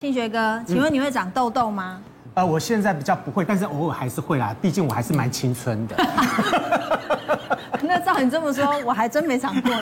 [0.00, 2.00] 庆学哥，请问你会长痘痘吗？
[2.34, 4.54] 呃，我现在比较不会，但是偶尔还是会啦。
[4.62, 5.96] 毕竟我还是蛮青春的。
[7.82, 9.72] 那照你这么说，我还真没长过。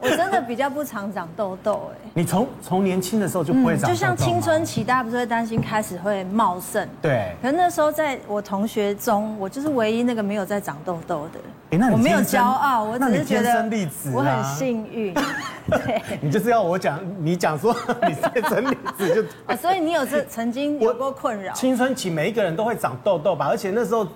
[0.00, 2.10] 我真的比较不常长痘痘哎。
[2.14, 3.92] 你从从年轻的时候就不会长痘痘？
[3.92, 6.88] 就像青春期，大家不是会担心开始会茂盛？
[7.02, 7.34] 对。
[7.42, 11.40] 可是那时候在我同学中，我就是唯一那个没有在长痘痘的。
[11.70, 13.70] 哎，那你我没有骄傲，我只是觉得
[14.12, 15.14] 我很幸运。
[15.70, 16.02] 对。
[16.20, 17.76] 你就是要我讲，你讲说
[18.08, 19.56] 你天生丽质就。
[19.56, 21.52] 所以你有这曾经有过困扰？
[21.52, 24.06] 青春期每一个人都会长痘痘吧，而且那时候。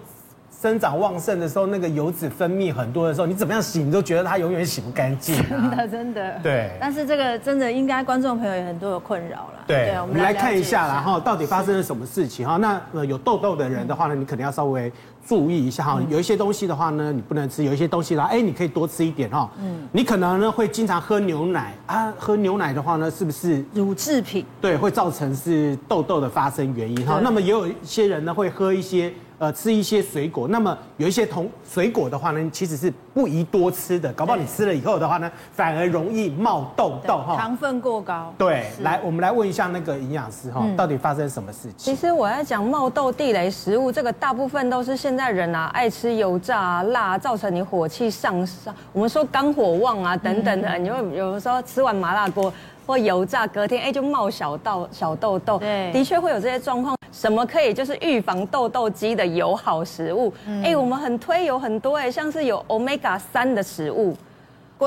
[0.64, 5.36] 生长旺盛的时候，那个油脂分泌很多的时候，你怎么样洗，你都觉得它永远洗不干净。
[5.46, 6.40] 真的，真的。
[6.42, 6.70] 对。
[6.80, 9.64] 但是这个真的应该观众朋友有很多有困扰了。
[9.66, 12.56] 对，我们来看一下啦哈，到底发生了什么事情哈？
[12.56, 14.90] 那呃有痘痘的人的话呢，你可能要稍微
[15.26, 16.00] 注意一下哈。
[16.08, 19.50] 有一些东西的话呢，你不能吃；有一些东西的话，哎，你可以多吃一点哈。
[19.60, 19.86] 嗯。
[19.92, 24.46] 你可能呢会经常喝牛奶啊，喝牛奶的话呢，是不是乳制品？
[24.62, 27.20] 对，会造成是痘痘的发生原因哈。
[27.22, 29.12] 那么也有一些人呢会喝一些。
[29.44, 37.36] 呃，吃一些水果，那么有一些同水果的话呢，其实是不宜多吃的，搞不好你吃了以后的话呢，反而容易冒痘痘哈。
[37.36, 38.32] 糖分过高。
[38.38, 41.94] 对，来，我们来问一下那个营养师哈，到底发生什么事情？
[41.94, 52.50] 其实我要讲冒痘地雷食物，这个大部分都是现在人啊爱吃油炸啊、辣，造成你火气上上，我们说肝火旺啊等等的，你会有的时候吃完麻辣锅
[52.86, 56.96] 或油炸，隔天哎就冒小痘小痘痘，对，的确会有这些状况。
[57.14, 60.34] 什么可以就是预防痘痘肌的友好食物？
[60.64, 64.16] 哎、嗯，我们很推有很多哎，像是有 Omega 三的食物。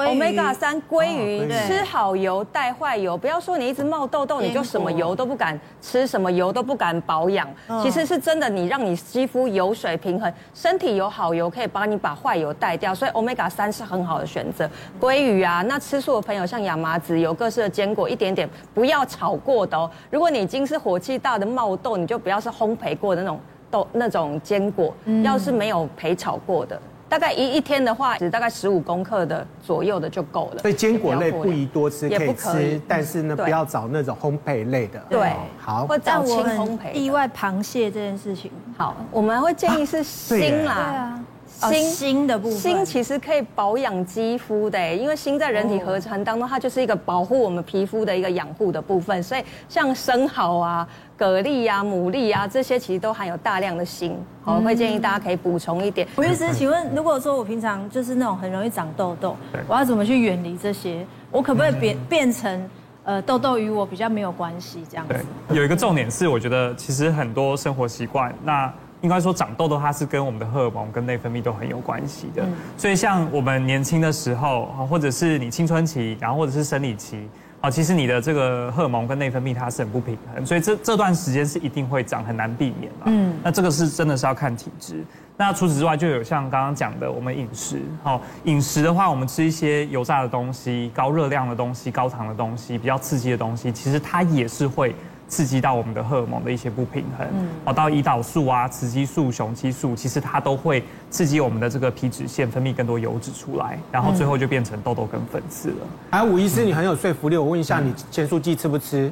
[0.06, 7.48] Omega 三鲑鱼，吃好油带坏油，不要说你一直冒痘痘，你就什么油都不敢吃，什么油都不敢保养。
[7.82, 14.70] 其实是真的，你让你肌肤油水平衡，身体有好油可以帮你把坏油带掉，所以 Omega 三是很好的选择。
[15.00, 19.90] 鲑鱼啊，那吃素的朋友像亚麻籽油、各式的坚果，一点点不要炒过的哦。
[20.10, 23.40] 如果你已经是火气大的冒痘，你就不要是烘焙过的那种
[23.72, 26.80] 豆那种坚果，要是没有焙炒过的。
[27.10, 30.60] 大概一一天的话，只大概十五公克的左右的就够了。
[30.60, 35.00] 所以坚果类不宜多吃，可以吃，但是呢，不要找那种烘焙类的。
[35.10, 35.88] 对，好。
[35.88, 36.92] 或找轻烘焙。
[36.94, 40.74] 意外螃蟹这件事情，好，我们会建议是新啦。
[40.76, 41.24] 对啊。
[41.60, 49.22] 锌锌的部分，锌其实可以保养肌肤的，因为锌在人体合成当中，它就是一个保护我们皮肤的一个养护的部分。
[49.24, 50.88] 所以像生蚝啊、
[51.18, 54.16] 蛤蜊啊、牡蛎啊这些，其实都含有大量的锌。
[54.44, 56.08] 好，我会建议大家可以补充一点。
[56.18, 59.36] 吴医师，请问，如果说我平常就是那种很容易长痘痘，
[59.68, 61.06] 我要怎么去远离这些？
[61.32, 62.70] 我可不可以变变成
[63.04, 65.16] 呃痘痘与我比较没有关系这样子？
[65.48, 68.72] 对，有一个重点是，我觉得其实很多生活习惯那。
[69.02, 72.44] 应该说长痘痘，它是跟我们的荷尔蒙跟内分泌都很有关系的。
[72.78, 77.30] 所以像我们年轻的时候，或者是你青春期，然后或者是生理期，
[77.62, 83.06] 啊，其实你的这个荷尔蒙跟内分泌它是很不平衡，所以这这段时间是一定会长，很难避免嘛。
[83.06, 85.04] 嗯，那这个是真的是要看体质。
[85.40, 94.96] 那除此之外，就有像刚刚讲的，我们饮食，好，饮食的话，我们吃一些油炸的东西、高热量的东西、高糖的东西、比较刺激的东西，其实它也是会。
[95.28, 97.28] 刺激到我们的荷尔蒙的一些不平衡，
[97.66, 105.76] 哦，到胰岛素啊、雌激素、雄激素，其实它都会刺激我们的这个皮脂腺分泌更多油脂出来，然后最后就变成痘痘跟粉刺了。
[106.12, 109.12] 哎，吴医师，你很有说服力，我问一下，你前素剂吃不吃？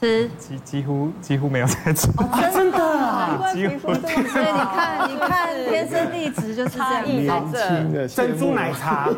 [0.00, 2.08] 吃，几几乎几乎没有在吃。
[2.52, 3.38] 真的啊？
[3.52, 3.78] 几乎。
[3.78, 7.04] 所以你看，你看，天生丽质就是这样。
[7.04, 9.10] 年轻的珍珠奶茶，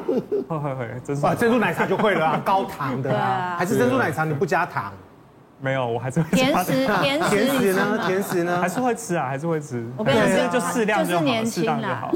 [0.48, 4.92] 会 会会，珍珠珍珠奶茶就会了啊，高糖的啊，还是珍珠奶茶你不加糖？
[5.62, 7.98] 没有，我还是会甜食， 甜食呢？
[8.04, 8.60] 甜食呢？
[8.60, 9.86] 还是会吃啊，还是会吃。
[9.96, 12.10] 我跟你讲，就适量就好，适当就好。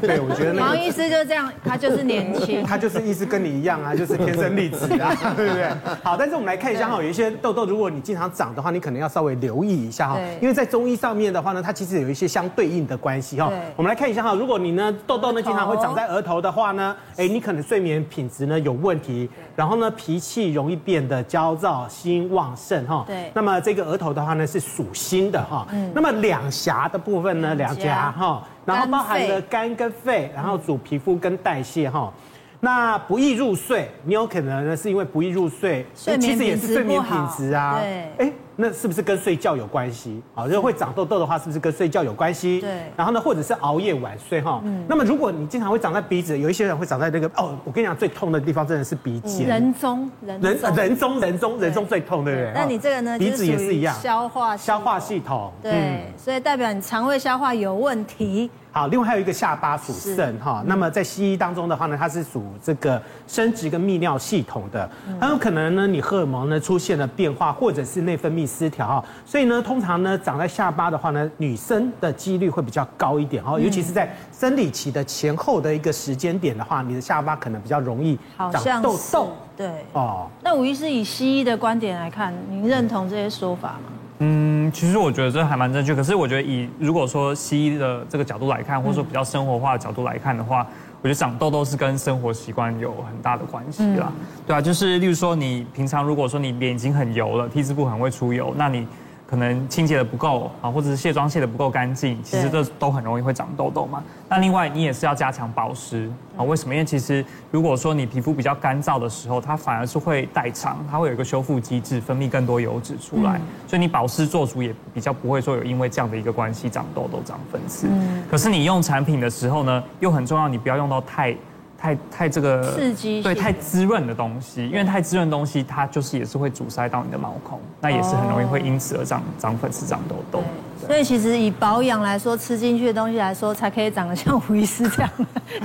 [0.00, 5.68] 对，我觉得毛医师就这样，他就是年轻，他就是意思跟你一样啊，就是天生丽质啊， 对不对？
[6.04, 13.50] 好，但是我们来看一下哈，有一些痘痘，如果你经常长的话，你可能要稍微留意一下哈，因为在中医上面的话呢，它其实有一些相对应的关系哈。
[13.74, 23.04] 我们来看一下哈，如果你呢痘痘呢经常会长在额头的话呢，哎，你可能睡眠品质呢有问题，然后呢脾气容易变得焦躁、心旺盛哈。
[23.06, 23.60] 对，那么。
[23.64, 32.12] 这个额头的话呢是属心的哈，嗯、那么两颊的部分呢，两颊哈，然后包含了肝跟肺，然后主皮肤跟代谢哈。
[32.60, 37.78] 那不易入睡，你有可能呢是因为不易入睡，睡其实也是睡眠品质啊。
[37.80, 38.32] 对，哎。
[38.56, 40.22] 那是不是跟睡觉有关系？
[40.34, 42.60] 啊，如果会长痘痘的话，是不是跟睡觉有关系？
[42.60, 42.90] 对。
[42.96, 44.60] 然后呢，或者是熬夜晚睡哈。
[44.64, 44.84] 嗯。
[44.88, 49.46] 那么如果你经常会长在鼻子，有一些人会长在那个哦，我跟你讲，最痛的地方真的是鼻尖。
[49.46, 52.52] 人中，人人中人中人中最痛，对不对？
[52.54, 53.18] 那你这个呢？
[53.18, 53.94] 鼻子也是一样。
[54.00, 55.52] 消化消化系统。
[55.62, 56.12] 对。
[56.16, 64.90] 所以代表你肠胃消化有问题，好，另外还有一个下巴属肾哈，那么在西医当中的话呢，它是属这个生殖跟泌尿系统的，
[65.20, 78.18] 很有可能呢，你荷尔蒙呢出现了变化，或者是内分泌失调哈，所以呢，通常呢长在下巴的话呢，女生的几率会比较高一点哈，尤其是在生理期的前后的一个时间点的话，你的下巴可能比较容易
[78.50, 79.28] 长痘痘。
[79.56, 79.86] 对。
[79.92, 83.92] 哦，那吴医师以西医的观点来看，您认同这些说法吗？
[84.24, 85.94] 嗯，其实我觉得这还蛮正确。
[85.94, 90.66] 可是我觉得以如果说西医的这个角度来看，或者说比较生活化的角度来看的话，
[91.02, 94.10] 我觉得长痘痘是跟生活习惯有很大的关系啦。
[94.46, 98.86] 对啊，就是例如说你平常如果说你脸已经很油了，T 字部很会出油，那你。
[99.34, 104.00] 可能清洁的不够啊，或者是卸妆卸的不够干净，其实这都很容易会长痘痘嘛。
[104.28, 106.44] 那另外你也是要加强保湿啊。
[106.44, 106.72] 为什么？
[106.72, 113.40] 因为其实如果说你皮肤比较干燥的时候，它反而是会代偿，它会有一个修复机制，分泌更多油脂出来。
[113.66, 117.88] 所以你保湿做足也比较不会说有因为这样的一个关系长痘痘、长粉刺。
[118.30, 121.36] 可是你用产品的时候呢，又很重要，你不要用到太。
[121.84, 130.42] 太太这个刺激对太滋润的东西，因为太滋润的东西，它就是也是会阻塞到你的毛孔，那也是很容易会因此而长长粉刺、长痘痘。
[130.86, 135.10] 所以其实以保养来说，吃进去的东西来说，才可以长得像胡医师这样，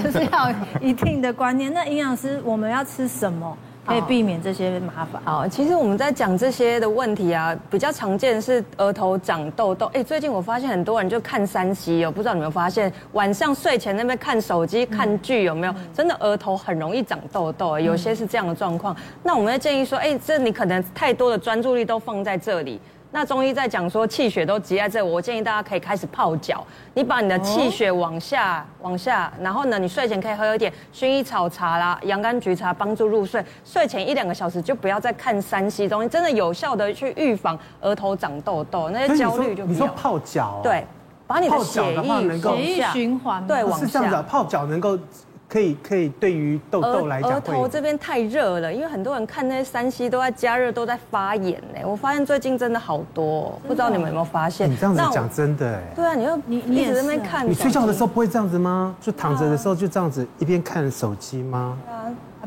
[0.04, 1.74] 就是要一定的观念。
[1.74, 3.58] 那营养师，我们要吃什么？
[3.86, 5.22] 可以避免这些麻烦。
[5.26, 9.90] 好，其实我们在讲这些的问题啊，比较常见是额头长痘痘。
[9.94, 15.74] 哎，最近我发现很多人就看三 C 哦，不知道你有没有发现，晚上睡前那边看手机、看剧有没有？
[15.94, 18.96] 真的额头很容易长痘痘，有些是这样的状况。
[19.24, 22.80] 那我们会建议说，哎，这你可能太多的专注力都放在这里。
[23.12, 26.64] 那中医在讲说气血都积在这，我建议大家可以开始泡脚。
[26.94, 33.44] 你把你的气血往下、往下，然后呢，你睡前可以喝一点薰衣草茶啦、洋甘菊茶，帮助入睡。
[33.66, 39.74] 睡前一两个小时就不要再看 3C 东西，真的有效的去预防额头长痘痘，那些焦虑就不要。
[39.74, 40.60] 你说泡脚？
[40.62, 40.86] 对，
[41.26, 43.86] 把你的血液血液循环，对，往下。
[43.88, 44.98] 是这样子，泡脚能够。
[45.50, 51.80] 可以可以，对于痘痘来讲，额头这边太热了，因为很多人看那些山西都在加热，都在发炎呢。
[51.84, 54.70] 我发现最近真的好多，不知道你们有没有发现？
[54.70, 55.82] 你这样子讲真的哎。
[55.96, 57.50] 对啊，你又你你一直在那边看。
[57.50, 58.96] 你睡觉的时候不会这样子吗？
[59.02, 61.76] 就躺着的时候就这样子一边看手机吗？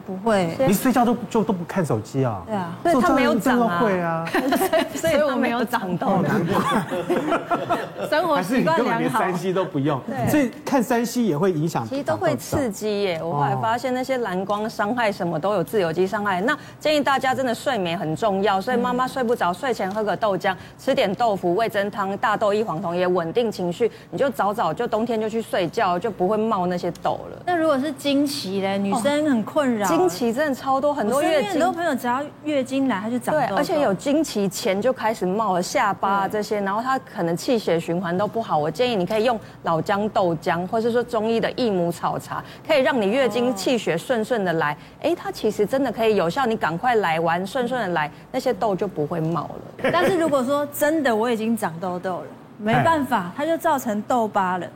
[0.07, 2.43] 不会，你睡觉都就都不看手机啊？
[2.47, 3.79] 对啊，所以他没有长啊。
[3.81, 4.25] 会啊，
[4.95, 6.23] 所以我没有长痘。
[6.23, 8.09] 难怪。
[8.11, 9.21] 生活习惯良好。
[9.23, 11.87] 连 3C 都不用，所以看三 C 也会影响。
[11.89, 13.21] 其实都会刺激耶。
[13.23, 16.41] 我后来发现那些蓝光伤害什么都有自由基伤害。
[16.41, 23.91] 那建议大家真的睡眠很重要，所以妈妈睡不着，睡前喝个豆浆，吃点豆腐、味噌汤、大豆异黄酮也稳定情绪。
[24.11, 27.43] 你就早早就冬天就去睡觉，就不会冒那些痘了。
[27.47, 29.92] 那如果是经期嘞，女生很困扰。
[29.97, 33.47] 经期真的超多，很多月经，很多朋友只要月经来，他就长痘痘。
[33.49, 38.57] 对，而且有经期前就开始冒了下巴啊这些，然后他可能气血循环都不好。
[38.57, 44.77] 我建议你可以用老姜豆浆，或是说中医的益母草茶，可以让你月经气血顺顺的来。
[45.01, 49.91] 哎，它其实真的可以有效，你赶快来完顺顺的来，那些痘就不会冒了。
[49.93, 52.27] 但是如果说真的我已经长痘痘了，
[52.59, 54.67] 没办法，它就造成痘疤了，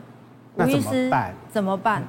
[0.55, 1.11] 吴医师
[1.49, 2.03] 怎么办？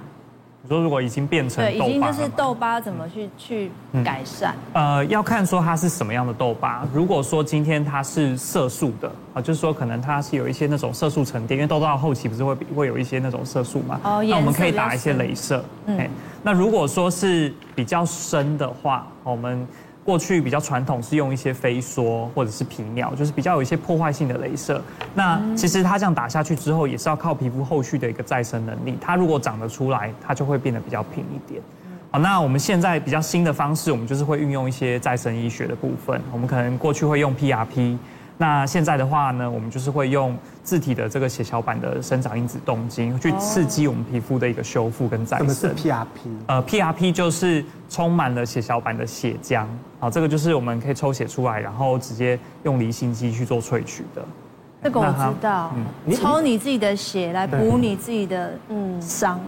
[0.62, 3.70] 你说如果已经变成对，已经就是痘疤，怎么去去
[4.04, 4.54] 改善？
[4.72, 6.86] 呃，要看说它是什么样的痘疤。
[6.92, 14.00] 如果说今天它是色素的啊，就是说可能它是有一些那种色素沉淀，因为痘痘到后期不是会会有一些那种色素嘛？
[14.02, 15.64] 哦，那我们可以打一些镭射。
[15.86, 16.10] 嗯，
[16.42, 19.66] 那如果说是比较深的话，我们。
[20.08, 24.82] 过去比较传统是用一些飞梭或者是皮秒，就是比较有一些破坏性的镭射。
[25.14, 28.96] 那其实它这样打下去之后，也是要靠皮肤后续的一个再生能力。
[28.98, 31.60] 它如果长得出来，它就会变得比较平一点。
[32.10, 36.18] 好，那我们现在比较新的方式，我们就是会运用一些再生医学的部分。
[36.32, 37.98] 我们可能过去会用 PRP。
[38.40, 45.48] 那现在的话呢，我们就是会用自体的这个血小板的生长因子动精去刺激我们皮肤的一个修复跟再生。
[45.48, 46.06] 什么是 PRP？
[46.46, 49.66] 呃，PRP 就是充满了血小板的血浆。
[49.98, 54.22] 好，这个就是我们可以抽血出来，然后直接用离心机去做萃取的。
[54.84, 55.72] 这个我知道，
[56.06, 59.40] 嗯，抽你自己的血来补你自己的嗯伤。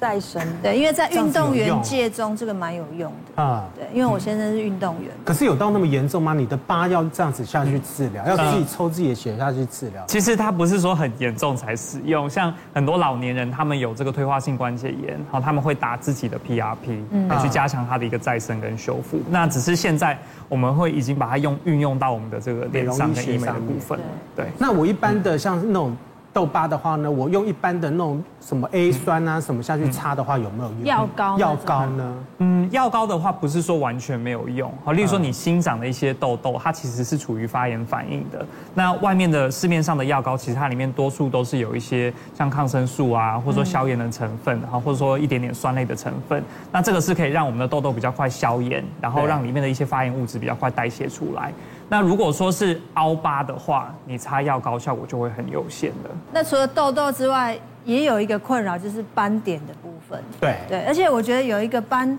[0.00, 3.64] 再生对，因为在运动员界中，这个蛮有用的啊。
[3.74, 5.10] 对，因为我先生是运动员。
[5.24, 6.32] 可是有到那么严重吗？
[6.34, 10.04] 你的疤要这样子下去治疗，要自己抽自己的血下去治疗？
[10.06, 19.20] 其实它不是说很严重才使用，像很多老年人，他们有这个退化性关节炎，好，他们会打自己的 PRP，来去加强它的一个再生跟修复。
[19.28, 20.16] 那只是现在
[20.48, 23.98] 我们会已经把它用运用到我们的这个脸上跟医美的部分。
[24.36, 24.46] 对。
[24.58, 25.96] 那我一般的像那种。
[26.32, 30.84] 痘疤的话呢，我用一般的那种什么 A 酸啊什么下去擦的话，有没有用？
[30.84, 31.38] 药膏？
[31.38, 32.14] 药膏呢？
[32.38, 34.72] 嗯，药膏的话不是说完全没有用。
[34.84, 38.44] 好，例如说你新长的一些痘痘，它其实是处于发炎反应的。
[38.74, 46.42] 那外面的市面上的药膏，其实它里面多数都是有一些像抗生素啊，或者说消炎的成分，然后或者说一点点酸类的成分。
[46.70, 51.52] 那这个是可以让我们的痘痘比较快消炎，然后让里面的一些发炎物质比较快代谢出来。
[51.90, 56.10] 那如果说是凹疤的话，你擦药膏效果就会很有限的。
[56.32, 60.22] 那除了痘痘之外，也有一个困扰就是斑点的部分。
[60.38, 62.18] 对对，而且我觉得有一个斑，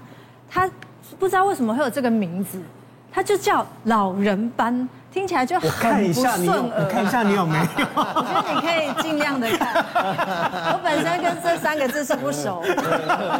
[0.50, 0.68] 它
[1.20, 2.60] 不知道为什么会有这个名字，
[3.12, 6.02] 它就叫老人斑，听起来就很不顺耳。
[6.02, 7.66] 我看一下你，我看一下你有没有？
[7.96, 9.86] 我觉得你可以尽量的看。
[10.74, 12.64] 我本身跟这三个字是不熟。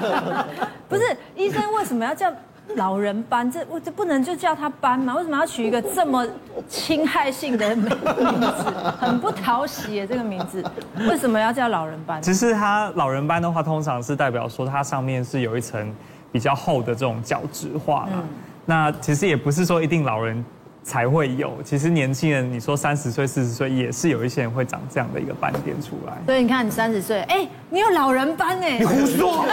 [0.88, 2.32] 不是，医生为什么要叫？
[2.76, 5.16] 老人斑，这我这不能就叫他斑吗？
[5.16, 6.26] 为什么要取一个这么
[6.68, 8.64] 侵害性的名字？
[9.00, 10.64] 很不讨喜耶，这个名字
[11.10, 12.22] 为什么要叫老人斑？
[12.22, 15.94] 其实它老人斑的话，通常是代表说它上面是有一层
[16.32, 18.24] 比较厚的这种角质化嘛。
[18.66, 20.44] 那其实也不是说一定老人。
[20.90, 26.14] 才会有，其实年轻人，你说三十岁、四十岁，也是有一些人会长这样的一个斑点出来。
[26.26, 29.46] 所以你看，你三十岁，哎，你有老人斑哎，你胡说，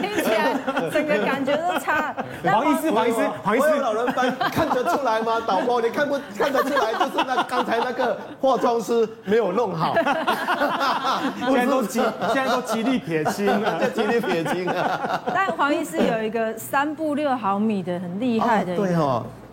[0.00, 0.54] 听起来
[0.92, 2.14] 整个感觉都差。
[2.44, 5.42] 黄医师，黄医师，黄医师，老人斑看得出来吗？
[5.44, 6.92] 导播，你看不看得出来？
[6.92, 9.96] 就是那刚才那个化妆师没有弄好。
[11.48, 12.00] 现在都极，
[12.32, 15.20] 现在都极力撇清了， 极力撇清了。
[15.34, 18.76] 但黄医师有一个三步六毫米的很厉害的。
[18.76, 19.07] 对哦，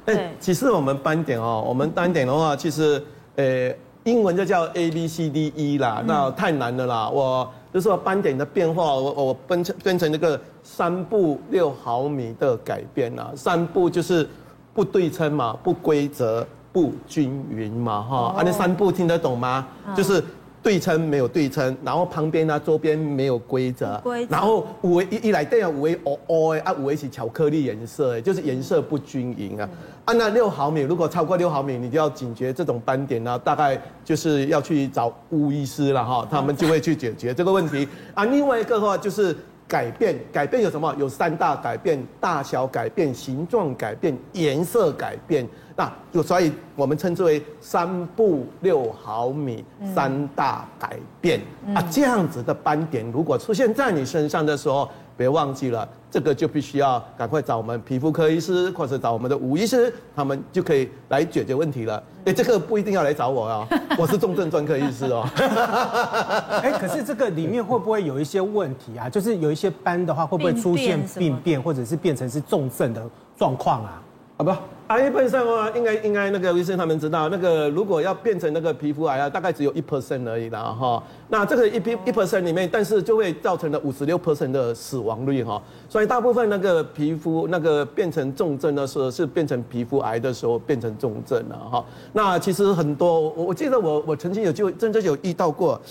[0.05, 3.03] 哎，其实我们斑点哦，我们斑点的话，其实，
[3.35, 7.09] 呃，英文就叫 A B C D E 啦，那太难了啦。
[7.09, 13.31] 我就是说斑点的变化，我我分成分成那个三步六毫米的改变啦。
[13.35, 14.29] 三步就是
[14.73, 18.17] 不对称嘛，不规则，不均匀嘛，哈。
[18.37, 19.67] 啊，那三步听得懂吗？
[19.95, 20.23] 就是。
[20.65, 29.69] 对称没有对称，然后旁边呢，周边没有规则，然后五维一一来对啊五维哦哦啊五维是巧克力颜色，就是颜色不均匀啊。
[30.05, 38.25] 按那六毫米，如果超过六毫米，你就要警觉这种斑点呢，大概就是要去找巫医师了哈，他们就会去解决这个问题啊。
[38.25, 40.93] 另外一个的话就是改变，改变有什么？
[40.97, 45.47] 有三大改变：大小改变、形状改变、颜色改变。
[45.77, 51.41] 那就所以，我们称之为三步六毫米三大改变
[51.73, 62.01] 啊，这样子的斑点如果出现在你身上的时候，别忘记了，这个就必须要赶快找我们皮肤科医师，或者找我们的吴医师，他们就可以来解决问题了。
[62.25, 63.67] 哎，这个不一定要来找我啊，
[63.97, 65.27] 我是重症专科医师哦。
[66.61, 69.07] 哎，可是这个里面会不会有一些问题啊？
[69.09, 73.01] 就是有一些斑的话，会不会出现病变，或者是变成是重症的
[73.37, 74.01] 状况啊？
[74.37, 74.51] 啊不，
[74.87, 81.01] 癌本身啊，应该应该那个医生他们知道，那个如果要变成那个皮肤癌啊，大概只有一 percent 而已啦哈。
[81.29, 85.59] 那这个一 p 一 percent 里面，但是就会造成了五十六 percent 的死亡率哈。
[85.89, 91.83] 所以大部分那个皮肤那个变成重症的时候，是变成皮肤癌的时候变成重症了哈。
[92.13, 95.81] 那其实很多，我我记得我我曾经有就真正有遇到过，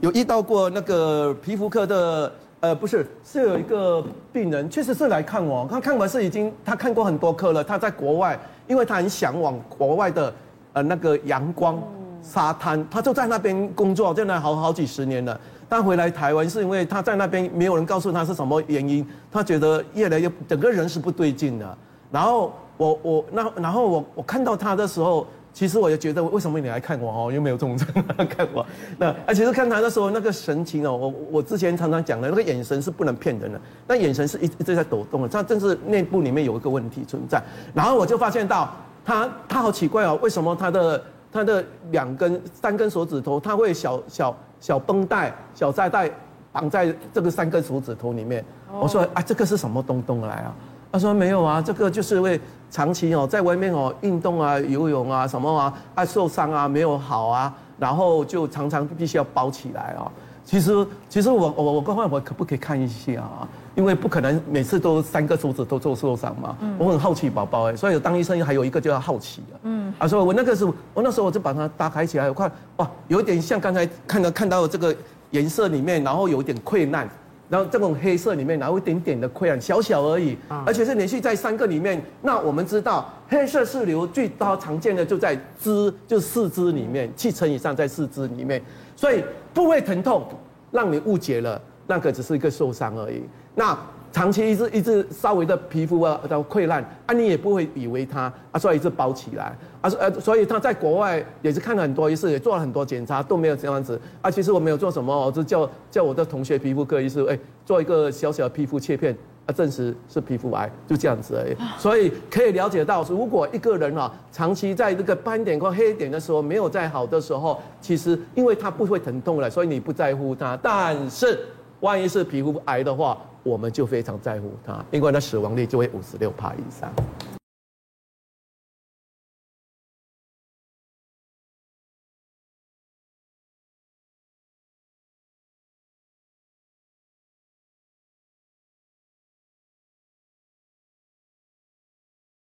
[0.00, 2.32] 有遇到过那个皮肤科的。
[2.60, 5.64] 呃，不是，是有一个病人，确实是来看我。
[5.70, 7.62] 他看完是已经，他看过很多科了。
[7.62, 8.36] 他在国外，
[8.66, 10.34] 因为他很向往国外的，
[10.72, 11.80] 呃，那个阳光、
[12.20, 15.40] 沙滩，他就在那边工作，在那好好几十年了。
[15.68, 21.78] 但回来台湾是因为他在那边没有人告诉他是什么原因，他觉得越来越整个人是不对劲的。
[22.10, 25.26] 然后我我那然后我我看到他的时候。
[25.58, 27.32] 其实我也觉得，为什么你来看我哦？
[27.32, 27.84] 又没有重症
[28.30, 28.64] 看我。
[28.96, 37.42] 那啊，其实看他的时候，那个神情哦，我我之前常常讲的那个眼神是不能骗人的，那眼神是一一直在抖动的，他正是内部里面有一个问题存在。
[37.74, 38.72] 然后我就发现到
[39.04, 46.08] 他他好奇怪哦，为什么他的他的两根三根手指头，他会小小小绷带小扎带
[46.52, 48.44] 绑在这个三根手指头里面？
[48.80, 50.54] 我说啊，这个是什么东东来啊？
[50.90, 52.40] 他说没有啊，这个就是为
[52.70, 60.10] 长期哦在外面哦运动啊游泳啊什么啊爱受伤啊没有好啊，然后就常常必须要包起来啊。
[60.44, 63.46] 其实其实我我我刚问我可不可以看一下啊？
[63.74, 66.56] 因为不可能每次都三个手指都做受伤嘛。
[66.78, 69.60] 我很好奇宝宝哎，所以当医生还有一个就要好奇啊。
[69.64, 69.92] 嗯。
[69.98, 74.96] 啊，所以我那个时候我那时候我就把它打开起来，我看哇，有点像刚才看到看到这个
[75.32, 77.06] 颜色里面，然后有点溃烂。
[77.48, 80.36] 然后这种黑色里面，然后一点点的溃疡，小小而已，
[80.66, 82.02] 而且是连续在三个里面。
[82.22, 88.62] 那我们知道，黑色素瘤最高常见的就在肢，就四肢里面，七成以上在四肢里面。
[88.94, 89.24] 所以
[89.54, 90.26] 部位疼痛，
[90.70, 93.22] 让你误解了，那个只是一个受伤而已。
[93.54, 93.76] 那
[94.18, 104.28] 长期一直一直稍微的皮肤啊的溃烂啊，你也不会以为它啊，所以一直包起来啊，呃，所以他在国外也是看了很多医师，也做了很多检查都没有这样子啊。
[104.28, 111.56] 其实我没有做什么，我就叫叫我的同学皮肤科医师，哎，做一个小小的皮肤切片啊，证实是皮肤癌，就这样子而已。
[111.78, 121.38] 所以可以了解到，如果一个人啊，长期在这个斑点或黑点的时候没有再好的时候，其实因为他不会疼痛了，所以你不在乎它，但是。
[121.80, 123.16] 万一是皮肤癌的话，
[123.48, 127.37] 我们就非常在乎它，因为它死亡率就会五十六帕以上。